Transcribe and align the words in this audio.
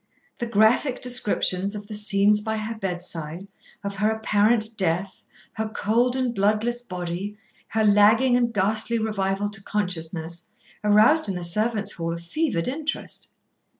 The 0.39 0.47
graphic 0.47 0.99
descriptions 0.99 1.75
of 1.75 1.85
the 1.85 1.93
scenes 1.93 2.41
by 2.41 2.57
her 2.57 2.73
bedside, 2.73 3.47
of 3.83 3.97
her 3.97 4.09
apparent 4.09 4.75
death, 4.75 5.25
her 5.53 5.69
cold 5.69 6.15
and 6.15 6.33
bloodless 6.33 6.81
body, 6.81 7.37
her 7.67 7.83
lagging 7.83 8.35
and 8.35 8.51
ghastly 8.51 8.97
revival 8.97 9.47
to 9.49 9.61
consciousness, 9.61 10.49
aroused 10.83 11.29
in 11.29 11.35
the 11.35 11.43
servants' 11.43 11.91
hall 11.91 12.13
a 12.13 12.17
fevered 12.17 12.67
interest. 12.67 13.29